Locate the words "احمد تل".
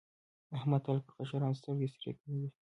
0.57-0.97